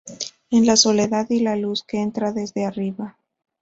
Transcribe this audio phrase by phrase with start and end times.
[0.49, 3.15] En la soledad y la luz que entra desde arriba.